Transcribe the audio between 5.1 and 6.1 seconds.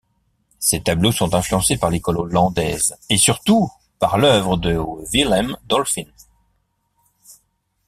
Willem Dolphyn.